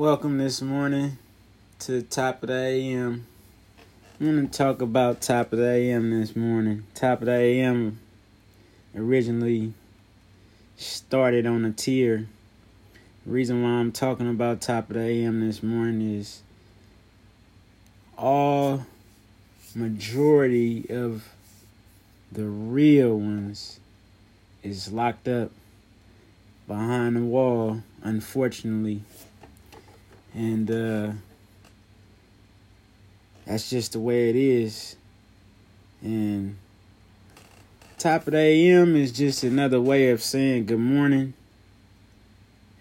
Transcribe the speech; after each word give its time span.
Welcome 0.00 0.38
this 0.38 0.62
morning 0.62 1.18
to 1.80 2.00
top 2.00 2.42
of 2.42 2.48
the 2.48 2.54
AM. 2.54 3.26
I'm 4.18 4.26
going 4.34 4.48
to 4.48 4.58
talk 4.58 4.80
about 4.80 5.20
top 5.20 5.52
of 5.52 5.58
the 5.58 5.68
AM 5.68 6.18
this 6.18 6.34
morning. 6.34 6.84
Top 6.94 7.20
of 7.20 7.26
the 7.26 7.32
AM 7.32 8.00
originally 8.96 9.74
started 10.78 11.44
on 11.44 11.66
a 11.66 11.70
tier. 11.70 12.26
The 13.26 13.30
reason 13.30 13.62
why 13.62 13.72
I'm 13.72 13.92
talking 13.92 14.26
about 14.26 14.62
top 14.62 14.88
of 14.88 14.94
the 14.94 15.02
AM 15.02 15.46
this 15.46 15.62
morning 15.62 16.14
is 16.14 16.40
all 18.16 18.86
majority 19.74 20.86
of 20.88 21.28
the 22.32 22.46
real 22.46 23.18
ones 23.18 23.80
is 24.62 24.90
locked 24.90 25.28
up 25.28 25.50
behind 26.66 27.16
the 27.16 27.20
wall, 27.20 27.82
unfortunately. 28.02 29.02
And 30.34 30.70
uh, 30.70 31.12
that's 33.46 33.68
just 33.68 33.92
the 33.92 34.00
way 34.00 34.30
it 34.30 34.36
is. 34.36 34.96
And 36.02 36.56
top 37.98 38.26
of 38.26 38.32
the 38.32 38.38
AM 38.38 38.96
is 38.96 39.12
just 39.12 39.42
another 39.42 39.80
way 39.80 40.10
of 40.10 40.22
saying 40.22 40.66
good 40.66 40.78
morning. 40.78 41.34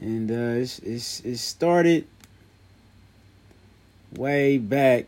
And 0.00 0.30
uh, 0.30 0.60
it's, 0.60 0.78
it's, 0.80 1.20
it 1.20 1.38
started 1.38 2.06
way 4.14 4.58
back. 4.58 5.06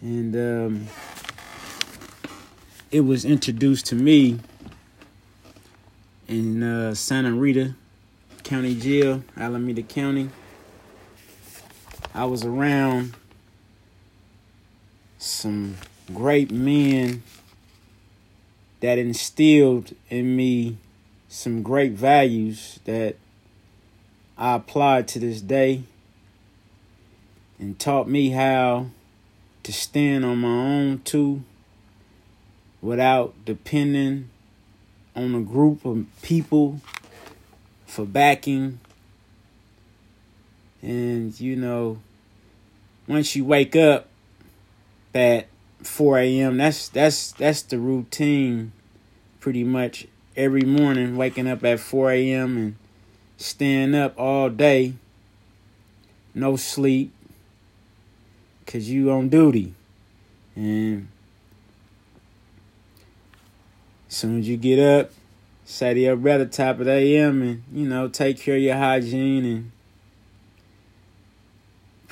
And 0.00 0.34
um, 0.34 0.86
it 2.90 3.00
was 3.00 3.24
introduced 3.24 3.86
to 3.86 3.94
me 3.94 4.38
in 6.28 6.62
uh, 6.62 6.94
Santa 6.94 7.32
Rita 7.32 7.74
County 8.42 8.74
Jail, 8.74 9.22
Alameda 9.36 9.82
County. 9.82 10.30
I 12.14 12.26
was 12.26 12.44
around 12.44 13.14
some 15.18 15.76
great 16.12 16.50
men 16.50 17.22
that 18.80 18.98
instilled 18.98 19.94
in 20.10 20.36
me 20.36 20.76
some 21.28 21.62
great 21.62 21.92
values 21.92 22.80
that 22.84 23.16
I 24.36 24.56
applied 24.56 25.08
to 25.08 25.18
this 25.18 25.40
day 25.40 25.84
and 27.58 27.78
taught 27.78 28.08
me 28.08 28.30
how 28.30 28.88
to 29.62 29.72
stand 29.72 30.24
on 30.26 30.38
my 30.38 30.48
own 30.48 31.00
too 31.04 31.44
without 32.82 33.32
depending 33.46 34.28
on 35.16 35.34
a 35.34 35.40
group 35.40 35.86
of 35.86 36.04
people 36.20 36.80
for 37.86 38.04
backing 38.04 38.80
and 40.82 41.38
you 41.40 41.56
know, 41.56 41.98
once 43.06 43.34
you 43.36 43.44
wake 43.44 43.76
up 43.76 44.08
at 45.14 45.46
4 45.82 46.18
a.m., 46.18 46.56
that's 46.58 46.88
that's 46.88 47.32
that's 47.32 47.62
the 47.62 47.78
routine 47.78 48.72
pretty 49.40 49.64
much 49.64 50.06
every 50.36 50.62
morning, 50.62 51.16
waking 51.16 51.48
up 51.48 51.64
at 51.64 51.80
4 51.80 52.10
a.m. 52.12 52.56
and 52.56 52.76
staying 53.36 53.94
up 53.94 54.18
all 54.18 54.50
day, 54.50 54.94
no 56.34 56.56
sleep, 56.56 57.12
cause 58.66 58.88
you 58.88 59.10
on 59.10 59.28
duty. 59.28 59.74
And 60.54 61.08
as 64.08 64.16
soon 64.16 64.40
as 64.40 64.48
you 64.48 64.56
get 64.56 64.78
up, 64.78 65.10
say 65.64 65.94
to 65.94 66.00
your 66.00 66.16
brother 66.16 66.46
top 66.46 66.78
of 66.80 66.86
the 66.86 66.92
AM 66.92 67.42
and, 67.42 67.62
you 67.72 67.88
know, 67.88 68.08
take 68.08 68.38
care 68.38 68.56
of 68.56 68.62
your 68.62 68.76
hygiene 68.76 69.44
and 69.44 69.72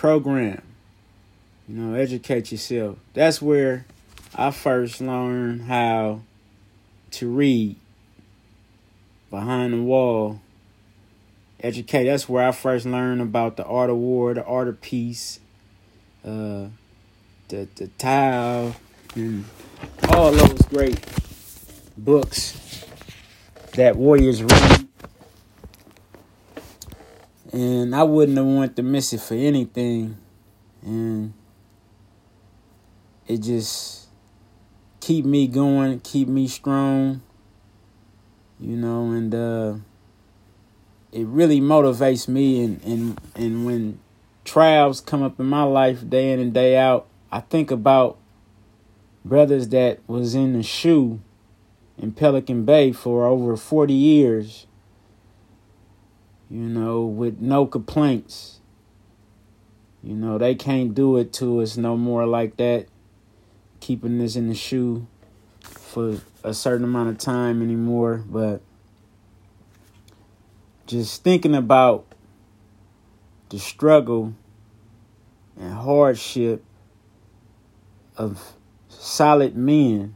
program. 0.00 0.62
You 1.69 1.75
know, 1.77 1.94
educate 1.94 2.50
yourself. 2.50 2.97
That's 3.12 3.43
where 3.43 3.84
I 4.34 4.50
first 4.50 5.03
learned 5.03 5.65
how 5.65 6.22
to 7.11 7.28
read 7.28 7.77
behind 9.28 9.75
the 9.75 9.83
wall. 9.83 10.41
Educate. 11.62 12.05
That's 12.05 12.27
where 12.31 12.49
I 12.49 12.53
first 12.53 12.87
learned 12.87 13.21
about 13.21 13.59
the 13.59 13.65
art 13.66 13.91
of 13.91 13.99
war, 13.99 14.33
the 14.33 14.43
art 14.43 14.69
of 14.69 14.81
peace, 14.81 15.38
uh, 16.25 16.69
the 17.49 17.69
the 17.75 17.88
Tao, 17.99 18.75
and 19.15 19.44
all 20.09 20.32
those 20.32 20.62
great 20.62 20.99
books 21.99 22.87
that 23.75 23.97
warriors 23.97 24.43
read 24.43 24.88
and 27.53 27.94
I 27.94 28.03
wouldn't 28.05 28.37
have 28.37 28.47
wanted 28.47 28.77
to 28.77 28.83
miss 28.83 29.12
it 29.12 29.21
for 29.21 29.34
anything. 29.34 30.16
And 30.83 31.33
it 33.27 33.38
just 33.38 34.09
keep 35.00 35.25
me 35.25 35.47
going, 35.47 36.00
keep 36.00 36.28
me 36.28 36.47
strong, 36.47 37.22
you 38.59 38.77
know, 38.77 39.11
and 39.11 39.34
uh, 39.34 39.75
it 41.12 41.27
really 41.27 41.61
motivates 41.61 42.28
me. 42.28 42.62
And, 42.62 42.83
and, 42.84 43.21
and 43.34 43.67
when 43.67 44.00
trials 44.44 45.00
come 45.00 45.22
up 45.22 45.41
in 45.41 45.47
my 45.47 45.65
life 45.65 46.09
day 46.09 46.32
in 46.32 46.38
and 46.38 46.55
day 46.55 46.77
out, 46.77 47.06
I 47.32 47.41
think 47.41 47.71
about 47.71 48.17
brothers 49.25 49.69
that 49.69 50.00
was 50.06 50.34
in 50.34 50.55
the 50.55 50.62
SHU 50.62 51.21
in 51.99 52.12
Pelican 52.12 52.65
Bay 52.65 52.93
for 52.93 53.27
over 53.27 53.56
40 53.56 53.93
years 53.93 54.67
you 56.50 56.62
know, 56.62 57.05
with 57.05 57.41
no 57.41 57.65
complaints. 57.65 58.59
You 60.03 60.15
know, 60.15 60.37
they 60.38 60.55
can't 60.55 60.94
do 60.94 61.16
it 61.16 61.33
to 61.34 61.61
us 61.61 61.77
no 61.77 61.97
more 61.97 62.27
like 62.27 62.56
that, 62.56 62.87
keeping 63.78 64.21
us 64.21 64.34
in 64.34 64.49
the 64.49 64.55
SHU 64.55 65.06
for 65.61 66.21
a 66.43 66.53
certain 66.53 66.84
amount 66.84 67.11
of 67.11 67.19
time 67.19 67.62
anymore. 67.62 68.25
But 68.27 68.62
just 70.87 71.22
thinking 71.22 71.55
about 71.55 72.06
the 73.50 73.59
struggle 73.59 74.34
and 75.59 75.75
hardship 75.75 76.65
of 78.17 78.55
solid 78.88 79.56
men 79.56 80.15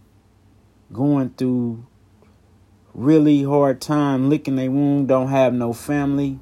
going 0.92 1.30
through 1.30 1.86
really 2.94 3.42
hard 3.42 3.80
time 3.80 4.30
licking 4.30 4.56
their 4.56 4.70
wound, 4.70 5.08
don't 5.08 5.28
have 5.28 5.52
no 5.52 5.72
family, 5.72 6.38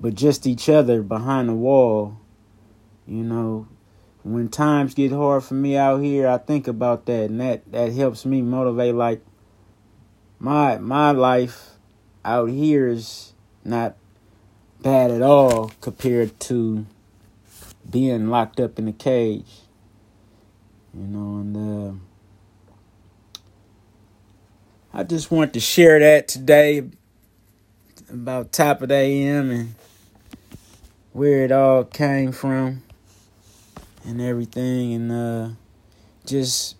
but 0.00 0.14
just 0.14 0.46
each 0.46 0.68
other 0.68 1.02
behind 1.02 1.48
the 1.48 1.54
wall. 1.54 2.18
You 3.06 3.22
know, 3.22 3.68
when 4.22 4.48
times 4.48 4.94
get 4.94 5.12
hard 5.12 5.44
for 5.44 5.54
me 5.54 5.76
out 5.76 5.98
here, 5.98 6.26
I 6.26 6.38
think 6.38 6.66
about 6.66 7.06
that 7.06 7.30
and 7.30 7.40
that 7.40 7.70
that 7.70 7.92
helps 7.92 8.24
me 8.24 8.42
motivate 8.42 8.94
like 8.94 9.22
my 10.38 10.78
my 10.78 11.12
life 11.12 11.70
out 12.24 12.50
here 12.50 12.88
is 12.88 13.32
not 13.64 13.96
bad 14.82 15.10
at 15.10 15.22
all 15.22 15.70
compared 15.80 16.38
to 16.40 16.86
being 17.88 18.28
locked 18.28 18.58
up 18.58 18.78
in 18.78 18.88
a 18.88 18.92
cage. 18.92 19.60
You 20.92 21.06
know, 21.06 21.36
and 21.36 21.56
uh 21.56 21.94
I 24.98 25.02
just 25.02 25.30
want 25.30 25.52
to 25.52 25.60
share 25.60 26.00
that 26.00 26.26
today 26.26 26.82
about 28.08 28.50
top 28.50 28.80
of 28.80 28.88
the 28.88 28.94
AM 28.94 29.50
and 29.50 29.74
where 31.12 31.44
it 31.44 31.52
all 31.52 31.84
came 31.84 32.32
from 32.32 32.82
and 34.06 34.22
everything. 34.22 34.94
And 34.94 35.12
uh 35.12 35.48
just 36.24 36.76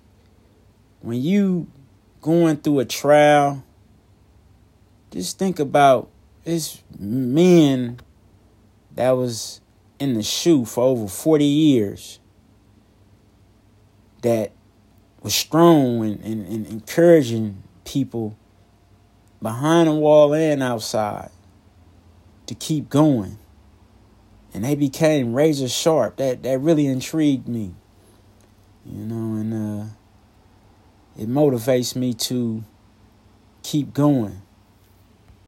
when 1.03 1.21
you 1.21 1.67
going 2.23 2.57
through 2.57 2.79
a 2.79 2.87
trial 2.87 3.63
just 5.11 5.39
think 5.39 5.59
about 5.59 6.09
this 6.45 6.83
men 6.99 8.01
that 8.95 9.11
was 9.11 9.61
in 9.99 10.15
the 10.15 10.23
SHU 10.23 10.65
for 10.65 10.85
over 10.85 11.07
40 11.07 11.45
years 11.45 12.19
that 14.23 14.53
was 15.23 15.35
strong 15.35 16.03
and, 16.03 16.19
and, 16.25 16.47
and 16.47 16.67
encouraging 16.69 17.63
people 17.87 18.37
behind 19.41 19.89
the 19.89 19.95
wall 19.95 20.35
and 20.35 20.63
outside 20.63 21.31
to 22.47 22.55
keep 22.55 22.91
going. 22.91 23.39
And 24.53 24.65
they 24.65 24.75
became 24.75 25.35
razor 25.35 25.69
sharp. 25.69 26.17
That 26.17 26.43
that 26.43 26.59
really 26.59 26.87
intrigued 26.87 27.49
me. 27.49 27.75
You 28.85 29.05
know, 29.05 29.41
and 29.41 29.53
uh, 29.53 29.87
it 31.19 31.29
motivates 31.29 31.97
me 31.97 32.15
to 32.15 32.65
keep 33.63 33.93
going. 33.93 34.43